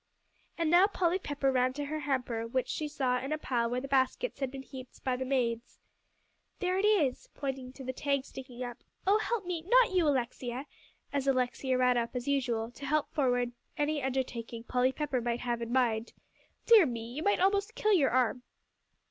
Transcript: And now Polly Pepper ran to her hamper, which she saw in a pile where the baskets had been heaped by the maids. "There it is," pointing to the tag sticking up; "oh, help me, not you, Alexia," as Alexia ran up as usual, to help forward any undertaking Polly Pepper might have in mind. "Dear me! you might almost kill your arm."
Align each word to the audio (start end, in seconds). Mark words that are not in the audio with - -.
And 0.57 0.71
now 0.71 0.87
Polly 0.87 1.19
Pepper 1.19 1.51
ran 1.51 1.73
to 1.73 1.85
her 1.85 1.99
hamper, 1.99 2.47
which 2.47 2.67
she 2.69 2.87
saw 2.87 3.19
in 3.21 3.31
a 3.31 3.37
pile 3.37 3.69
where 3.69 3.81
the 3.81 3.87
baskets 3.87 4.39
had 4.39 4.49
been 4.49 4.63
heaped 4.63 5.03
by 5.03 5.15
the 5.15 5.25
maids. 5.25 5.77
"There 6.57 6.79
it 6.79 6.85
is," 6.85 7.29
pointing 7.35 7.71
to 7.73 7.83
the 7.83 7.93
tag 7.93 8.25
sticking 8.25 8.63
up; 8.63 8.83
"oh, 9.05 9.19
help 9.19 9.45
me, 9.45 9.61
not 9.61 9.91
you, 9.93 10.07
Alexia," 10.07 10.65
as 11.13 11.27
Alexia 11.27 11.77
ran 11.77 11.97
up 11.99 12.15
as 12.15 12.27
usual, 12.27 12.71
to 12.71 12.85
help 12.87 13.13
forward 13.13 13.51
any 13.77 14.01
undertaking 14.01 14.63
Polly 14.63 14.91
Pepper 14.91 15.21
might 15.21 15.41
have 15.41 15.61
in 15.61 15.71
mind. 15.71 16.13
"Dear 16.65 16.87
me! 16.87 17.05
you 17.05 17.21
might 17.21 17.39
almost 17.39 17.75
kill 17.75 17.93
your 17.93 18.09
arm." 18.09 18.41